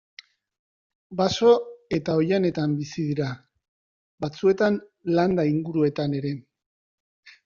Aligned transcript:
Baso 1.19 1.49
eta 1.97 2.15
oihanetan 2.21 2.73
bizi 2.79 3.05
dira, 3.09 3.27
batzuetan 4.25 4.79
landa 5.19 5.45
inguruetan 5.51 6.17
ere. 6.21 6.33